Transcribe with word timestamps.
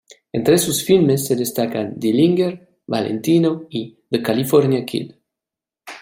Entre 0.33 0.57
sus 0.57 0.83
filmes 0.83 1.27
se 1.27 1.35
destacan 1.35 1.93
"Dillinger", 1.95 2.75
"Valentino" 2.87 3.67
y 3.69 3.99
"The 4.09 4.23
California 4.23 4.83
Kid". 4.83 5.11